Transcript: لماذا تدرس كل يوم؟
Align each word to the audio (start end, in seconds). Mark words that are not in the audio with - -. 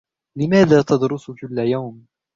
لماذا 0.37 0.81
تدرس 0.81 1.31
كل 1.31 1.57
يوم؟ 1.57 2.05